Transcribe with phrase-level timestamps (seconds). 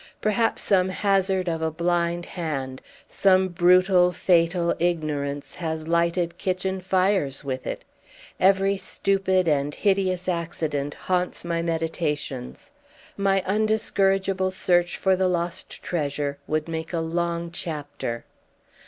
[0.19, 7.43] Perhaps some hazard of a blind hand, some brutal fatal ignorance has lighted kitchen fires
[7.43, 7.85] with it.
[8.39, 12.71] Every stupid and hideous accident haunts my meditations.
[13.15, 18.25] My undiscourageable search for the lost treasure would make a long chapter.